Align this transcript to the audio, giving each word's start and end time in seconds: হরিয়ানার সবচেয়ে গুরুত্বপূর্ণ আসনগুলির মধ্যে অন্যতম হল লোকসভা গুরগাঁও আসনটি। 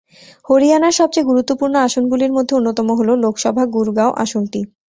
হরিয়ানার 0.45 0.97
সবচেয়ে 0.99 1.29
গুরুত্বপূর্ণ 1.29 1.75
আসনগুলির 1.87 2.31
মধ্যে 2.33 2.53
অন্যতম 2.55 2.87
হল 2.99 3.09
লোকসভা 3.23 3.63
গুরগাঁও 3.75 4.11
আসনটি। 4.23 4.61